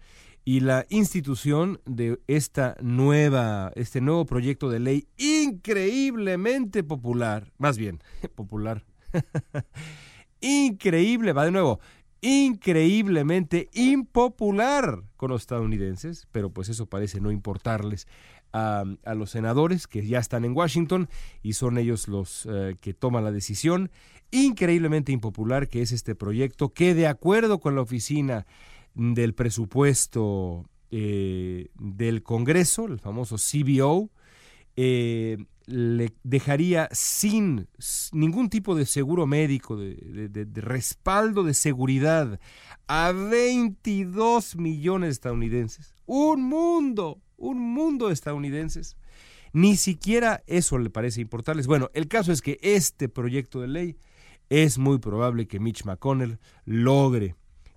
y 0.44 0.60
la 0.60 0.84
institución 0.88 1.80
de 1.84 2.18
esta 2.26 2.76
nueva, 2.82 3.70
este 3.76 4.00
nuevo 4.00 4.26
proyecto 4.26 4.68
de 4.68 4.80
ley 4.80 5.06
increíblemente 5.16 6.82
popular, 6.82 7.52
más 7.56 7.78
bien, 7.78 8.00
popular, 8.34 8.84
increíble, 10.46 11.32
va 11.32 11.44
de 11.44 11.50
nuevo, 11.50 11.80
increíblemente 12.20 13.68
impopular 13.74 15.02
con 15.16 15.30
los 15.30 15.42
estadounidenses, 15.42 16.26
pero 16.32 16.50
pues 16.50 16.68
eso 16.68 16.86
parece 16.86 17.20
no 17.20 17.30
importarles 17.30 18.06
a, 18.52 18.84
los 19.14 19.30
senadores 19.30 19.86
que 19.86 20.06
ya 20.06 20.18
están 20.18 20.44
en 20.44 20.56
Washington 20.56 21.10
y 21.42 21.52
son 21.52 21.76
ellos 21.76 22.08
los 22.08 22.48
eh, 22.50 22.76
que 22.80 22.94
toman 22.94 23.24
la 23.24 23.32
decisión, 23.32 23.90
increíblemente 24.30 25.12
impopular 25.12 25.68
que 25.68 25.82
es 25.82 25.92
este 25.92 26.14
proyecto, 26.14 26.72
que 26.72 26.94
de 26.94 27.06
acuerdo 27.06 27.60
con 27.60 27.74
la 27.74 27.82
oficina 27.82 28.46
del 28.94 29.34
presupuesto 29.34 30.64
eh, 30.90 31.68
del 31.74 32.22
Congreso, 32.22 32.86
el 32.86 32.98
famoso 32.98 33.36
CBO, 33.36 34.10
eh, 34.76 35.36
le 35.66 36.12
dejaría 36.22 36.88
sin 36.92 37.68
ningún 38.12 38.48
tipo 38.48 38.74
de 38.76 38.86
seguro 38.86 39.26
médico, 39.26 39.76
de, 39.76 40.48
respaldo 40.54 41.42
de 41.42 41.54
seguridad 41.54 42.38
a 42.86 43.12
22 43.12 44.56
millones 44.56 45.08
de 45.08 45.12
estadounidenses. 45.12 45.94
Un 46.06 46.42
mundo, 46.44 47.20
un 47.36 47.58
mundo 47.58 48.06
de 48.08 48.14
estadounidenses. 48.14 48.96
Ni 49.52 49.76
siquiera 49.76 50.44
eso 50.46 50.78
le 50.78 50.90
parece 50.90 51.20
importarles. 51.20 51.66
Bueno, 51.66 51.90
el 51.94 52.06
caso 52.08 52.30
es 52.30 52.42
que 52.42 52.58
este 52.62 53.08
proyecto 53.08 53.60
de 53.60 53.68
ley 53.68 53.96
es 54.48 54.78
muy 54.78 54.98
probable 54.98 55.48
que 55.48 55.58
Mitch 55.58 55.84
McConnell 55.84 56.38
logre, 56.64 57.34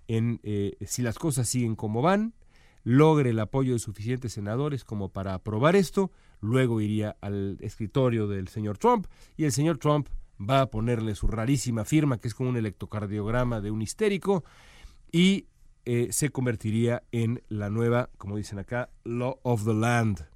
en, 0.07 0.39
eh, 0.43 0.77
si 0.85 1.01
las 1.01 1.17
cosas 1.17 1.49
siguen 1.49 1.75
como 1.75 2.01
van, 2.03 2.35
logre 2.83 3.31
el 3.31 3.39
apoyo 3.39 3.73
de 3.73 3.79
suficientes 3.79 4.33
senadores 4.33 4.83
como 4.83 5.09
para 5.09 5.33
aprobar 5.33 5.75
esto, 5.75 6.11
luego 6.41 6.81
iría 6.81 7.17
al 7.21 7.57
escritorio 7.61 8.27
del 8.27 8.47
señor 8.47 8.77
Trump 8.77 9.07
y 9.37 9.45
el 9.45 9.51
señor 9.51 9.77
Trump 9.77 10.07
va 10.39 10.61
a 10.61 10.69
ponerle 10.69 11.15
su 11.15 11.27
rarísima 11.27 11.85
firma, 11.85 12.17
que 12.17 12.27
es 12.27 12.35
como 12.35 12.49
un 12.49 12.57
electrocardiograma 12.57 13.61
de 13.61 13.71
un 13.71 13.81
histérico, 13.81 14.43
y 15.11 15.47
eh, 15.85 16.09
se 16.11 16.29
convertiría 16.29 17.03
en 17.11 17.43
la 17.49 17.69
nueva, 17.69 18.09
como 18.17 18.37
dicen 18.37 18.59
acá, 18.59 18.89
Law 19.03 19.39
of 19.43 19.65
the 19.65 19.73
Land. 19.73 20.27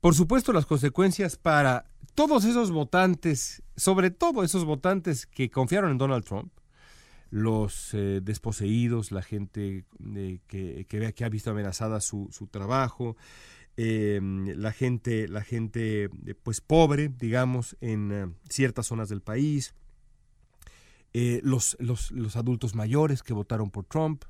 Por 0.00 0.14
supuesto, 0.14 0.52
las 0.52 0.66
consecuencias 0.66 1.36
para 1.36 1.86
todos 2.14 2.44
esos 2.44 2.70
votantes, 2.72 3.62
sobre 3.76 4.10
todo 4.10 4.42
esos 4.42 4.64
votantes 4.64 5.26
que 5.26 5.50
confiaron 5.50 5.92
en 5.92 5.98
Donald 5.98 6.24
Trump, 6.24 6.52
los 7.30 7.94
eh, 7.94 8.20
desposeídos, 8.22 9.10
la 9.10 9.22
gente 9.22 9.86
eh, 10.16 10.40
que, 10.46 10.84
que, 10.86 11.12
que, 11.14 11.24
ha 11.24 11.28
visto 11.30 11.50
amenazada 11.50 12.00
su, 12.00 12.28
su 12.30 12.46
trabajo, 12.46 13.16
em, 13.76 14.46
la 14.56 14.72
gente, 14.72 15.28
la 15.28 15.42
gente 15.42 16.04
eh, 16.04 16.34
pues 16.42 16.60
pobre, 16.60 17.08
digamos, 17.08 17.76
en 17.80 18.36
ciertas 18.48 18.86
zonas 18.86 19.08
del 19.08 19.22
país, 19.22 19.74
los, 21.14 21.76
los, 21.78 22.10
los, 22.10 22.36
adultos 22.36 22.74
mayores 22.74 23.22
que 23.22 23.34
votaron 23.34 23.70
por 23.70 23.84
Trump, 23.84 24.24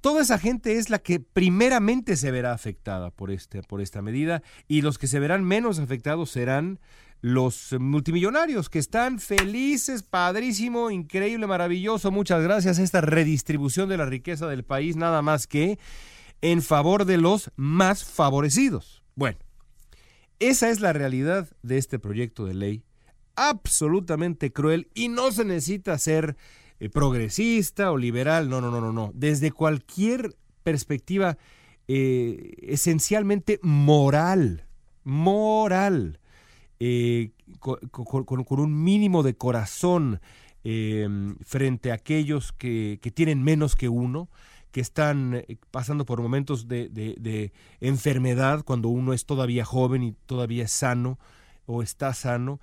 Toda 0.00 0.22
esa 0.22 0.38
gente 0.38 0.78
es 0.78 0.90
la 0.90 1.00
que 1.00 1.18
primeramente 1.18 2.16
se 2.16 2.30
verá 2.30 2.52
afectada 2.52 3.10
por, 3.10 3.32
este, 3.32 3.62
por 3.62 3.80
esta 3.80 4.00
medida 4.00 4.42
y 4.68 4.82
los 4.82 4.96
que 4.96 5.08
se 5.08 5.18
verán 5.18 5.44
menos 5.44 5.80
afectados 5.80 6.30
serán 6.30 6.78
los 7.20 7.74
multimillonarios 7.80 8.70
que 8.70 8.78
están 8.78 9.18
felices, 9.18 10.04
padrísimo, 10.04 10.92
increíble, 10.92 11.48
maravilloso, 11.48 12.12
muchas 12.12 12.44
gracias. 12.44 12.78
A 12.78 12.82
esta 12.84 13.00
redistribución 13.00 13.88
de 13.88 13.96
la 13.96 14.06
riqueza 14.06 14.46
del 14.46 14.62
país, 14.62 14.94
nada 14.94 15.20
más 15.20 15.48
que 15.48 15.80
en 16.42 16.62
favor 16.62 17.04
de 17.04 17.18
los 17.18 17.50
más 17.56 18.04
favorecidos. 18.04 19.02
Bueno, 19.14 19.38
esa 20.40 20.70
es 20.70 20.80
la 20.80 20.92
realidad 20.92 21.48
de 21.62 21.78
este 21.78 21.98
proyecto 21.98 22.44
de 22.44 22.54
ley, 22.54 22.84
absolutamente 23.34 24.52
cruel 24.52 24.88
y 24.94 25.08
no 25.08 25.32
se 25.32 25.44
necesita 25.44 25.98
ser 25.98 26.36
eh, 26.80 26.88
progresista 26.88 27.90
o 27.90 27.96
liberal, 27.96 28.48
no, 28.48 28.60
no, 28.60 28.70
no, 28.70 28.80
no, 28.80 28.92
no. 28.92 29.10
Desde 29.14 29.50
cualquier 29.50 30.36
perspectiva 30.62 31.38
eh, 31.88 32.54
esencialmente 32.62 33.58
moral, 33.62 34.64
moral, 35.02 36.20
eh, 36.78 37.32
con, 37.58 37.78
un 38.60 38.84
mínimo 38.84 39.22
de 39.22 39.34
corazón 39.34 40.20
frente 41.46 41.90
a 41.90 41.94
aquellos 41.94 42.52
que, 42.52 43.00
tienen 43.14 43.42
menos 43.42 43.74
que 43.74 43.88
uno, 43.88 44.28
que 44.70 44.80
están 44.80 45.44
pasando 45.70 46.04
por 46.04 46.20
momentos 46.20 46.68
de, 46.68 46.88
de, 46.88 47.52
enfermedad 47.80 48.64
cuando 48.64 48.88
uno 48.88 49.12
es 49.12 49.24
todavía 49.24 49.64
joven 49.64 50.02
y 50.02 50.12
todavía 50.12 50.64
es 50.64 50.72
sano 50.72 51.18
o 51.66 51.82
está 51.82 52.12
sano. 52.14 52.60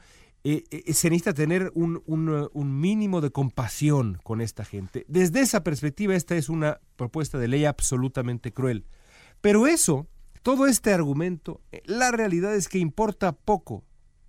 Eh, 0.48 0.64
eh, 0.70 0.94
se 0.94 1.10
necesita 1.10 1.34
tener 1.34 1.72
un, 1.74 2.04
un, 2.06 2.80
mínimo 2.80 3.20
de 3.20 3.32
compasión 3.32 4.20
con 4.24 4.42
esta 4.42 4.64
gente. 4.64 5.04
Desde 5.08 5.42
esa 5.42 5.64
perspectiva, 5.64 6.14
esta 6.14 6.36
es 6.36 6.50
una 6.50 6.80
propuesta 6.98 7.40
de 7.40 7.48
ley 7.48 7.66
absolutamente 7.66 8.54
cruel. 8.54 8.86
Pero 9.42 9.66
eso, 9.66 10.08
todo 10.44 10.68
este 10.68 10.94
argumento, 10.94 11.62
eh, 11.72 11.82
la 11.86 12.12
realidad 12.12 12.54
es 12.54 12.68
que 12.68 12.78
importa 12.78 13.32
poco. 13.32 13.84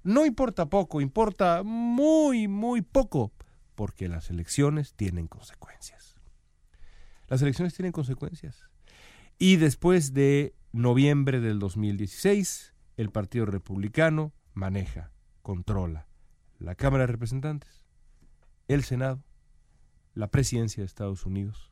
No 0.04 0.24
importa 0.24 0.70
poco, 0.70 1.02
importa 1.02 1.62
muy, 1.62 2.48
muy 2.48 2.80
poco, 2.80 3.32
porque 3.74 4.08
las 4.08 4.30
elecciones 4.30 4.94
tienen 4.94 5.26
consecuencias. 5.26 6.15
Las 7.28 7.42
elecciones 7.42 7.74
tienen 7.74 7.92
consecuencias. 7.92 8.64
Y 9.38 9.56
después 9.56 10.14
de 10.14 10.54
noviembre 10.72 11.40
del 11.40 11.58
2016, 11.58 12.74
el 12.96 13.10
Partido 13.10 13.46
Republicano 13.46 14.32
maneja 14.54 15.10
controla 15.42 16.08
la 16.58 16.74
Cámara 16.74 17.02
de 17.02 17.12
Representantes, 17.12 17.84
el 18.68 18.82
Senado, 18.84 19.22
la 20.14 20.28
Presidencia 20.30 20.82
de 20.82 20.86
Estados 20.86 21.26
Unidos 21.26 21.70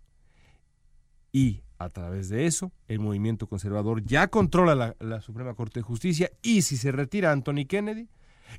y 1.33 1.63
a 1.79 1.89
través 1.89 2.29
de 2.29 2.47
eso 2.47 2.73
el 2.87 3.01
movimiento 3.01 3.49
conservador 3.49 4.05
ya 4.05 4.29
controla 4.29 4.95
la, 5.01 5.21
Suprema 5.21 5.55
Corte 5.55 5.81
de 5.81 5.85
Justicia 5.85 6.31
y 6.43 6.63
si 6.63 6.77
se 6.77 6.93
retira 6.93 7.33
Anthony 7.33 7.67
Kennedy 7.67 8.09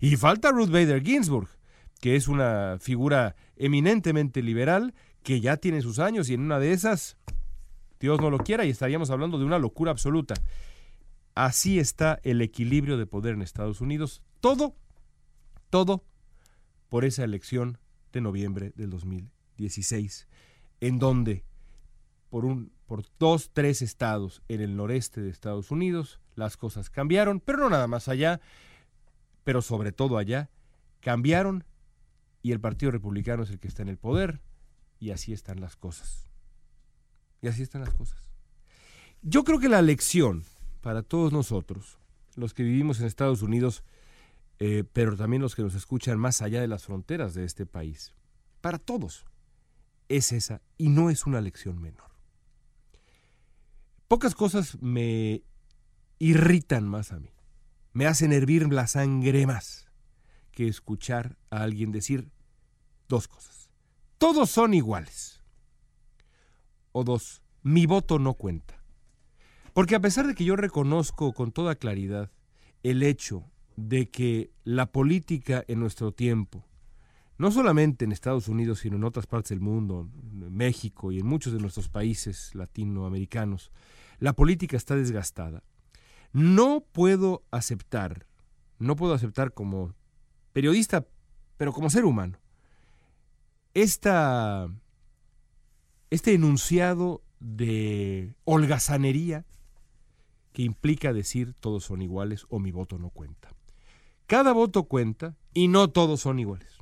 y 0.02 0.18
falta 0.18 0.52
Ruth 0.52 0.70
Bader 0.70 1.02
Ginsburg, 1.02 1.48
que 2.02 2.16
es 2.18 2.28
una 2.28 2.78
figura 2.82 3.36
eminentemente 3.56 4.42
liberal 4.42 4.94
que 5.26 5.42
ya 5.42 5.58
tiene 5.58 5.82
sus 5.82 6.00
años 6.00 6.30
y 6.30 6.36
en 6.36 6.40
una 6.40 6.60
de 6.60 6.72
esas, 6.72 7.18
Dios 8.00 8.22
no 8.22 8.30
lo 8.30 8.38
quiera, 8.38 8.64
y 8.64 8.70
estaríamos 8.70 9.10
hablando 9.10 9.38
de 9.38 9.44
una 9.44 9.60
locura 9.60 9.92
absoluta. 9.92 10.36
Así 11.34 11.80
está 11.80 12.22
el 12.24 12.42
equilibrio 12.42 12.98
de 12.98 13.06
poder 13.06 13.34
en 13.34 13.42
Estados 13.42 13.82
Unidos. 13.82 14.22
Todo 14.40 14.76
todo 15.76 16.06
por 16.88 17.04
esa 17.04 17.26
elección 17.26 17.80
de 18.14 18.22
noviembre 18.22 18.72
del 18.78 18.90
2016, 18.92 20.26
en 20.80 21.00
donde 21.00 21.44
por, 22.30 22.46
un, 22.46 22.72
por 22.86 23.04
dos, 23.20 23.50
tres 23.52 23.82
estados 23.82 24.42
en 24.48 24.62
el 24.62 24.78
noreste 24.78 25.20
de 25.20 25.30
Estados 25.30 25.72
Unidos 25.72 26.22
las 26.36 26.56
cosas 26.56 26.90
cambiaron, 26.90 27.42
pero 27.42 27.58
no 27.58 27.70
nada 27.70 27.88
más 27.88 28.08
allá, 28.08 28.40
pero 29.44 29.62
sobre 29.62 29.92
todo 29.92 30.18
allá, 30.18 30.50
cambiaron 31.02 31.66
y 32.42 32.54
el 32.54 32.62
Partido 32.62 32.92
Republicano 32.92 33.44
es 33.44 33.50
el 33.50 33.60
que 33.60 33.68
está 33.68 33.82
en 33.82 33.90
el 33.90 33.98
poder 33.98 34.40
y 35.06 35.12
así 35.12 35.34
están 35.34 35.62
las 35.62 35.76
cosas. 35.76 36.26
Y 37.40 37.48
así 37.48 37.62
están 37.62 37.82
las 37.82 37.94
cosas. 37.94 38.18
Yo 39.22 39.44
creo 39.44 39.60
que 39.60 39.70
la 39.70 39.84
lección 39.84 40.44
para 40.82 41.04
todos 41.04 41.32
nosotros, 41.32 42.00
los 42.36 42.56
que 42.56 42.64
vivimos 42.64 43.00
en 43.00 43.06
Estados 43.06 43.44
Unidos, 43.44 43.84
eh, 44.58 44.84
pero 44.94 45.16
también 45.16 45.44
los 45.44 45.54
que 45.54 45.62
nos 45.62 45.76
escuchan 45.76 46.18
más 46.18 46.42
allá 46.42 46.60
de 46.60 46.68
las 46.68 46.86
fronteras 46.86 47.36
de 47.36 47.46
este 47.46 47.68
país. 47.68 48.16
Para 48.62 48.80
todos 48.80 49.26
es 50.10 50.32
esa 50.32 50.64
y 50.76 50.90
no 50.90 51.12
es 51.12 51.28
una 51.28 51.40
lección 51.40 51.80
menor. 51.80 52.10
Pocas 54.08 54.34
cosas 54.34 54.82
me 54.82 55.44
irritan 56.18 56.88
más 56.88 57.12
a 57.12 57.20
mí, 57.20 57.30
me 57.94 58.08
hacen 58.08 58.34
hervir 58.34 58.74
la 58.74 58.88
sangre 58.88 59.46
más 59.46 59.88
que 60.52 60.68
escuchar 60.68 61.38
a 61.52 61.62
alguien 61.62 61.92
decir 61.92 62.32
dos 63.08 63.28
cosas. 63.28 63.65
Todos 64.18 64.50
son 64.50 64.74
iguales. 64.74 65.44
O 66.92 67.04
dos, 67.04 67.42
mi 67.64 67.86
voto 67.86 68.20
no 68.20 68.36
cuenta. 68.36 68.82
Porque 69.74 69.96
a 69.96 70.00
pesar 70.00 70.26
de 70.26 70.36
que 70.36 70.46
yo 70.46 70.56
reconozco 70.56 71.34
con 71.34 71.52
toda 71.52 71.76
claridad 71.76 72.32
el 72.84 73.04
hecho 73.04 73.44
de 73.76 74.10
que 74.10 74.52
la 74.64 74.86
política 74.86 75.66
en 75.68 75.82
nuestro 75.82 76.14
tiempo, 76.14 76.66
no 77.38 77.52
solamente 77.52 78.06
en 78.06 78.14
Estados 78.14 78.48
Unidos, 78.48 78.80
sino 78.80 78.96
en 78.96 79.04
otras 79.04 79.28
partes 79.28 79.50
del 79.50 79.60
mundo, 79.60 80.10
en 80.32 80.56
México 80.56 81.12
y 81.12 81.20
en 81.20 81.26
muchos 81.26 81.52
de 81.52 81.60
nuestros 81.60 81.90
países 81.90 82.56
latinoamericanos, 82.56 83.72
la 84.20 84.32
política 84.32 84.78
está 84.78 84.96
desgastada. 84.96 85.64
No 86.32 86.86
puedo 86.92 87.44
aceptar, 87.52 88.28
no 88.80 88.96
puedo 88.96 89.14
aceptar 89.14 89.54
como 89.54 89.94
periodista, 90.54 91.06
pero 91.58 91.74
como 91.74 91.90
ser 91.90 92.06
humano, 92.06 92.38
esta, 93.76 94.68
este 96.10 96.34
enunciado 96.34 97.22
de 97.40 98.34
holgazanería 98.46 99.46
que 100.54 100.64
implica 100.64 101.14
decir 101.14 101.54
todos 101.54 101.84
son 101.84 102.02
iguales 102.02 102.46
o 102.50 102.58
mi 102.60 102.72
voto 102.72 102.98
no 102.98 103.10
cuenta. 103.10 103.50
Cada 104.26 104.54
voto 104.54 104.86
cuenta 104.86 105.36
y 105.54 105.68
no 105.68 105.90
todos 105.90 106.22
son 106.22 106.40
iguales. 106.40 106.80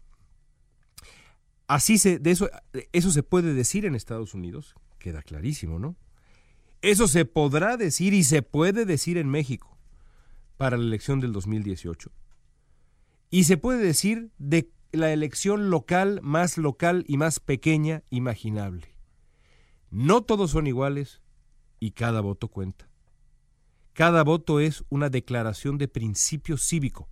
Así 1.68 1.98
se, 1.98 2.20
de 2.20 2.32
eso, 2.32 2.50
eso 2.92 3.12
se 3.12 3.24
puede 3.24 3.54
decir 3.54 3.86
en 3.86 3.96
Estados 3.96 4.36
Unidos, 4.36 4.76
queda 5.00 5.24
clarísimo, 5.24 5.80
¿no? 5.80 5.96
Eso 6.84 7.08
se 7.08 7.26
podrá 7.26 7.76
decir 7.78 8.14
y 8.14 8.24
se 8.24 8.44
puede 8.44 8.86
decir 8.86 9.18
en 9.18 9.30
México 9.30 9.78
para 10.58 10.78
la 10.78 10.84
elección 10.84 11.20
del 11.20 11.34
2018. 11.34 12.12
Y 13.32 13.46
se 13.46 13.58
puede 13.58 13.84
decir 13.84 14.30
de 14.38 14.70
la 14.94 15.12
elección 15.12 15.72
local 15.72 16.20
más 16.22 16.58
local 16.58 17.04
y 17.08 17.18
más 17.18 17.40
pequeña 17.40 18.04
imaginable. 18.12 18.96
No 19.90 20.22
todos 20.22 20.52
son 20.52 20.68
iguales 20.68 21.22
y 21.80 21.92
cada 21.92 22.22
voto 22.22 22.48
cuenta. 22.48 22.88
Cada 23.94 24.24
voto 24.24 24.60
es 24.60 24.84
una 24.90 25.10
declaración 25.10 25.78
de 25.78 25.88
principio 25.88 26.58
cívico 26.58 27.10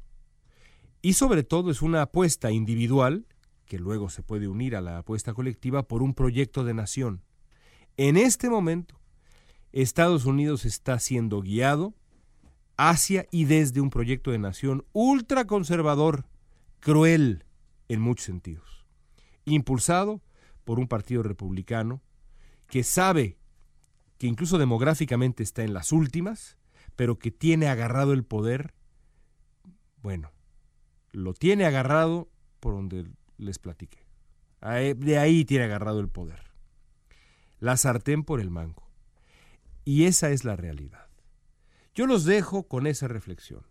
y 1.02 1.14
sobre 1.14 1.44
todo 1.44 1.72
es 1.72 1.82
una 1.82 2.04
apuesta 2.04 2.52
individual, 2.52 3.26
que 3.66 3.80
luego 3.80 4.10
se 4.10 4.22
puede 4.22 4.48
unir 4.48 4.76
a 4.76 4.82
la 4.82 5.00
apuesta 5.00 5.34
colectiva, 5.34 5.88
por 5.88 6.04
un 6.04 6.14
proyecto 6.14 6.64
de 6.64 6.76
nación. 6.76 7.24
En 7.98 8.16
este 8.16 8.50
momento, 8.50 9.00
Estados 9.72 10.26
Unidos 10.26 10.66
está 10.66 11.00
siendo 11.00 11.42
guiado 11.42 11.96
hacia 12.78 13.26
y 13.32 13.46
desde 13.46 13.82
un 13.82 13.90
proyecto 13.90 14.32
de 14.32 14.38
nación 14.38 14.86
ultraconservador, 14.94 16.26
cruel 16.80 17.46
en 17.94 18.00
muchos 18.00 18.26
sentidos, 18.26 18.86
impulsado 19.44 20.22
por 20.64 20.80
un 20.80 20.88
partido 20.88 21.24
republicano 21.24 22.02
que 22.68 22.84
sabe 22.84 23.38
que 24.18 24.28
incluso 24.28 24.58
demográficamente 24.58 25.44
está 25.44 25.64
en 25.64 25.74
las 25.74 25.92
últimas, 25.92 26.58
pero 26.96 27.20
que 27.20 27.32
tiene 27.32 27.68
agarrado 27.68 28.14
el 28.14 28.24
poder, 28.24 28.74
bueno, 30.02 30.32
lo 31.12 31.34
tiene 31.34 31.66
agarrado 31.66 32.30
por 32.62 32.76
donde 32.76 33.12
les 33.38 33.60
platiqué. 33.60 34.06
De 34.62 35.18
ahí 35.18 35.44
tiene 35.44 35.66
agarrado 35.66 36.00
el 36.00 36.08
poder. 36.08 36.52
La 37.60 37.76
sartén 37.76 38.24
por 38.24 38.40
el 38.40 38.52
mango. 38.52 38.88
Y 39.84 40.06
esa 40.06 40.30
es 40.30 40.46
la 40.46 40.56
realidad. 40.56 41.08
Yo 41.94 42.06
los 42.06 42.24
dejo 42.24 42.70
con 42.70 42.88
esa 42.88 43.10
reflexión, 43.10 43.66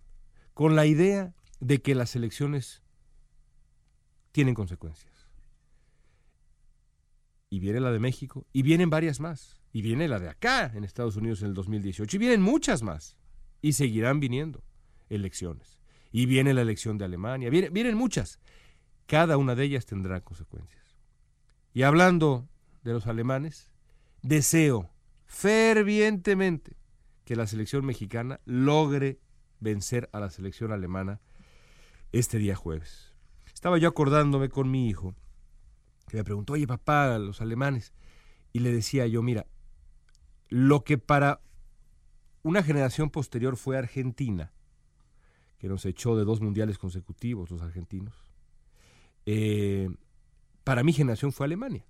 con 0.52 0.76
la 0.76 0.84
idea 0.84 1.32
de 1.60 1.80
que 1.80 1.94
las 1.94 2.16
elecciones 2.16 2.82
tienen 4.32 4.54
consecuencias. 4.54 5.28
Y 7.48 7.58
viene 7.58 7.80
la 7.80 7.90
de 7.90 7.98
México, 7.98 8.46
y 8.52 8.62
vienen 8.62 8.90
varias 8.90 9.20
más, 9.20 9.60
y 9.72 9.82
viene 9.82 10.08
la 10.08 10.18
de 10.18 10.28
acá, 10.28 10.72
en 10.74 10.84
Estados 10.84 11.16
Unidos, 11.16 11.42
en 11.42 11.48
el 11.48 11.54
2018, 11.54 12.16
y 12.16 12.18
vienen 12.18 12.42
muchas 12.42 12.82
más, 12.82 13.16
y 13.60 13.72
seguirán 13.72 14.20
viniendo 14.20 14.62
elecciones 15.08 15.80
y 16.12 16.26
viene 16.26 16.54
la 16.54 16.62
elección 16.62 16.98
de 16.98 17.04
Alemania, 17.04 17.50
vienen, 17.50 17.96
muchas. 17.96 18.40
Cada 19.06 19.36
una 19.36 19.54
de 19.54 19.64
ellas 19.64 19.86
tendrá 19.86 20.20
consecuencias. 20.22 20.98
Y 21.72 21.82
hablando 21.82 22.48
de 22.82 22.92
los 22.92 23.06
alemanes, 23.06 23.72
deseo 24.22 24.90
fervientemente 25.26 26.76
que 27.24 27.36
la 27.36 27.46
selección 27.46 27.84
mexicana 27.84 28.40
logre 28.44 29.20
vencer 29.60 30.08
a 30.12 30.20
la 30.20 30.30
selección 30.30 30.72
alemana 30.72 31.20
este 32.12 32.38
día 32.38 32.56
jueves. 32.56 33.09
Estaba 33.60 33.76
yo 33.76 33.88
acordándome 33.88 34.48
con 34.48 34.70
mi 34.70 34.88
hijo, 34.88 35.14
que 36.08 36.16
me 36.16 36.24
preguntó, 36.24 36.54
oye 36.54 36.66
papá, 36.66 37.18
los 37.18 37.42
alemanes, 37.42 37.92
y 38.54 38.60
le 38.60 38.72
decía 38.72 39.06
yo, 39.06 39.22
mira, 39.22 39.44
lo 40.48 40.82
que 40.82 40.96
para 40.96 41.42
una 42.42 42.62
generación 42.62 43.10
posterior 43.10 43.58
fue 43.58 43.76
Argentina, 43.76 44.50
que 45.58 45.68
nos 45.68 45.84
echó 45.84 46.16
de 46.16 46.24
dos 46.24 46.40
mundiales 46.40 46.78
consecutivos 46.78 47.50
los 47.50 47.60
argentinos, 47.60 48.14
eh, 49.26 49.90
para 50.64 50.82
mi 50.82 50.94
generación 50.94 51.30
fue 51.30 51.44
Alemania. 51.44 51.84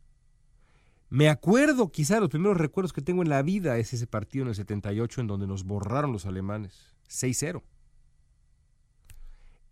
Me 1.09 1.29
acuerdo, 1.29 1.93
quizá 1.93 2.19
los 2.19 2.31
primeros 2.31 2.57
recuerdos 2.57 2.93
que 2.93 3.01
tengo 3.01 3.23
en 3.23 3.29
la 3.29 3.43
vida 3.43 3.79
es 3.79 3.93
ese 3.93 4.09
partido 4.09 4.43
en 4.43 4.49
el 4.49 4.55
78 4.57 5.21
en 5.21 5.29
donde 5.29 5.47
nos 5.47 5.63
borraron 5.63 6.11
los 6.11 6.27
alemanes, 6.27 6.97
6-0. 7.09 7.63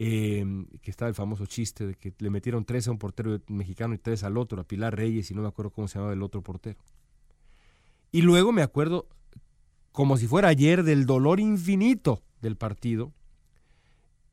Em, 0.00 0.66
que 0.80 0.92
estaba 0.92 1.08
el 1.08 1.16
famoso 1.16 1.44
chiste 1.46 1.84
de 1.84 1.94
que 1.96 2.14
le 2.18 2.30
metieron 2.30 2.64
tres 2.64 2.86
a 2.86 2.92
un 2.92 2.98
portero 2.98 3.40
mexicano 3.48 3.94
y 3.94 3.98
tres 3.98 4.22
al 4.22 4.36
otro, 4.36 4.60
a 4.60 4.64
Pilar 4.64 4.96
Reyes 4.96 5.30
y 5.32 5.34
no 5.34 5.42
me 5.42 5.48
acuerdo 5.48 5.72
cómo 5.72 5.88
se 5.88 5.94
llamaba 5.98 6.12
el 6.12 6.22
otro 6.22 6.40
portero. 6.40 6.78
Y 8.12 8.22
luego 8.22 8.52
me 8.52 8.62
acuerdo, 8.62 9.08
como 9.90 10.16
si 10.16 10.28
fuera 10.28 10.48
ayer, 10.48 10.84
del 10.84 11.04
dolor 11.04 11.40
infinito 11.40 12.22
del 12.40 12.56
partido 12.56 13.12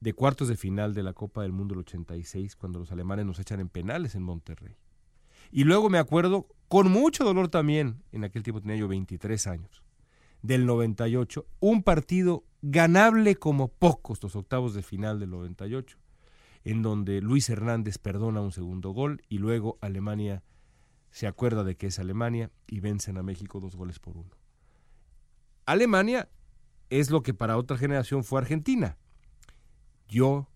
de 0.01 0.13
cuartos 0.13 0.47
de 0.47 0.56
final 0.56 0.93
de 0.93 1.01
la 1.01 1.13
Copa 1.13 1.41
del 1.41 1.51
Mundo 1.51 1.73
del 1.73 1.80
86, 1.80 2.56
cuando 2.56 2.78
los 2.78 2.91
alemanes 2.91 3.25
nos 3.25 3.39
echan 3.39 3.60
en 3.60 3.69
penales 3.69 4.13
en 4.13 4.21
Monterrey. 4.21 4.75
Y 5.51 5.63
luego 5.63 5.89
me 5.89 5.97
acuerdo, 5.97 6.47
con 6.67 6.91
mucho 6.91 7.23
dolor 7.23 7.47
también, 7.47 8.04
en 8.12 8.23
aquel 8.23 8.43
tiempo 8.43 8.62
tenía 8.62 8.75
yo 8.75 8.88
23 8.88 9.47
años, 9.47 9.82
del 10.41 10.65
98, 10.65 11.45
un 11.60 11.84
partido 11.84 12.43
ganable 12.62 13.36
como 13.36 13.67
pocos 13.67 14.21
los 14.24 14.36
octavos 14.36 14.74
de 14.74 14.84
final 14.84 15.19
del 15.19 15.32
98, 15.32 15.98
en 16.63 16.82
donde 16.82 17.21
Luis 17.21 17.50
Hernández 17.50 17.98
perdona 17.98 18.41
un 18.41 18.52
segundo 18.52 18.91
gol 18.91 19.21
y 19.30 19.38
luego 19.38 19.78
Alemania 19.82 20.43
se 21.12 21.28
acuerda 21.28 21.63
de 21.63 21.78
que 21.78 21.88
es 21.88 22.00
Alemania 22.00 22.52
y 22.67 22.80
vencen 22.80 23.17
a 23.17 23.24
México 23.24 23.60
dos 23.60 23.76
goles 23.76 24.00
por 24.00 24.17
uno. 24.17 24.32
Alemania 25.65 26.30
es 26.89 27.10
lo 27.10 27.24
que 27.24 27.34
para 27.34 27.58
otra 27.58 27.78
generación 27.78 28.24
fue 28.24 28.41
Argentina. 28.41 28.98
Yo 30.08 30.50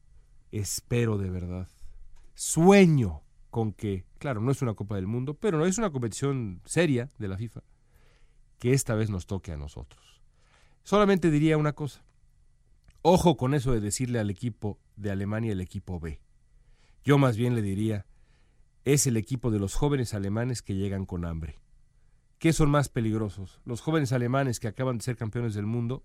espero 0.51 1.17
de 1.17 1.29
verdad, 1.29 1.67
sueño 2.33 3.23
con 3.49 3.73
que, 3.73 4.05
claro, 4.17 4.41
no 4.41 4.51
es 4.51 4.61
una 4.61 4.73
Copa 4.73 4.95
del 4.95 5.07
Mundo, 5.07 5.33
pero 5.33 5.57
no 5.57 5.65
es 5.65 5.77
una 5.77 5.91
competición 5.91 6.61
seria 6.65 7.09
de 7.17 7.27
la 7.27 7.37
FIFA, 7.37 7.61
que 8.59 8.73
esta 8.73 8.93
vez 8.93 9.09
nos 9.09 9.25
toque 9.25 9.51
a 9.51 9.57
nosotros. 9.57 10.21
Solamente 10.83 11.31
diría 11.31 11.57
una 11.57 11.73
cosa. 11.73 12.03
Ojo 13.01 13.37
con 13.37 13.53
eso 13.53 13.71
de 13.71 13.79
decirle 13.79 14.19
al 14.19 14.29
equipo 14.29 14.77
de 14.97 15.11
Alemania 15.11 15.53
el 15.53 15.61
equipo 15.61 15.99
B. 15.99 16.19
Yo 17.03 17.17
más 17.17 17.37
bien 17.37 17.55
le 17.55 17.61
diría, 17.61 18.05
es 18.83 19.07
el 19.07 19.17
equipo 19.17 19.51
de 19.51 19.59
los 19.59 19.75
jóvenes 19.75 20.13
alemanes 20.13 20.61
que 20.61 20.75
llegan 20.75 21.05
con 21.05 21.25
hambre. 21.25 21.59
¿Qué 22.39 22.53
son 22.53 22.69
más 22.69 22.89
peligrosos? 22.89 23.59
¿Los 23.65 23.81
jóvenes 23.81 24.11
alemanes 24.11 24.59
que 24.59 24.67
acaban 24.67 24.97
de 24.97 25.03
ser 25.03 25.15
campeones 25.15 25.53
del 25.53 25.65
mundo 25.65 26.03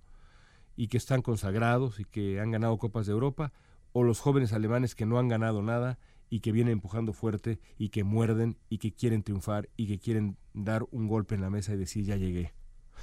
y 0.76 0.88
que 0.88 0.96
están 0.96 1.22
consagrados 1.22 1.98
y 2.00 2.04
que 2.04 2.40
han 2.40 2.52
ganado 2.52 2.78
Copas 2.78 3.06
de 3.06 3.12
Europa? 3.12 3.52
¿O 3.92 4.02
los 4.02 4.20
jóvenes 4.20 4.52
alemanes 4.52 4.94
que 4.94 5.06
no 5.06 5.18
han 5.18 5.28
ganado 5.28 5.62
nada 5.62 5.98
y 6.34 6.40
que 6.40 6.50
vienen 6.50 6.72
empujando 6.72 7.12
fuerte 7.12 7.60
y 7.78 7.90
que 7.90 8.02
muerden 8.02 8.58
y 8.68 8.78
que 8.78 8.92
quieren 8.92 9.22
triunfar 9.22 9.68
y 9.76 9.86
que 9.86 10.00
quieren 10.00 10.36
dar 10.52 10.84
un 10.90 11.06
golpe 11.06 11.36
en 11.36 11.42
la 11.42 11.48
mesa 11.48 11.72
y 11.72 11.76
decir 11.76 12.04
ya 12.04 12.16
llegué. 12.16 12.52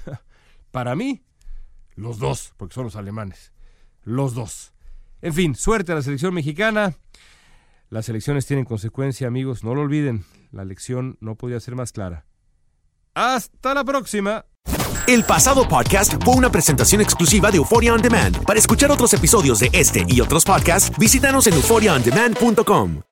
Para 0.70 0.94
mí, 0.94 1.22
los 1.94 2.18
dos, 2.18 2.52
porque 2.58 2.74
son 2.74 2.84
los 2.84 2.94
alemanes. 2.94 3.54
Los 4.02 4.34
dos. 4.34 4.74
En 5.22 5.32
fin, 5.32 5.54
suerte 5.54 5.92
a 5.92 5.94
la 5.94 6.02
selección 6.02 6.34
mexicana. 6.34 6.94
Las 7.88 8.10
elecciones 8.10 8.44
tienen 8.44 8.66
consecuencia, 8.66 9.28
amigos, 9.28 9.64
no 9.64 9.74
lo 9.74 9.80
olviden. 9.80 10.26
La 10.50 10.60
elección 10.60 11.16
no 11.22 11.36
podía 11.36 11.58
ser 11.58 11.74
más 11.74 11.92
clara. 11.92 12.26
Hasta 13.14 13.72
la 13.72 13.82
próxima. 13.82 14.44
El 15.06 15.24
pasado 15.24 15.66
podcast 15.66 16.22
fue 16.22 16.34
una 16.34 16.50
presentación 16.50 17.00
exclusiva 17.00 17.50
de 17.50 17.56
Euphoria 17.56 17.94
On 17.94 18.02
Demand. 18.02 18.44
Para 18.44 18.58
escuchar 18.58 18.90
otros 18.90 19.14
episodios 19.14 19.58
de 19.58 19.70
este 19.72 20.04
y 20.06 20.20
otros 20.20 20.44
podcasts, 20.44 20.92
visítanos 20.98 21.46
en 21.46 21.54
euphoriaondemand.com. 21.54 23.11